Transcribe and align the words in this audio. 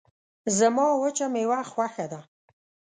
زما 0.57 0.85
وچه 1.01 1.25
میوه 1.33 1.59
خوشه 1.71 2.05
ده 2.11 2.19